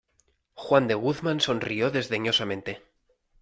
[0.55, 2.83] juan de Guzmán sonrió desdeñosamente: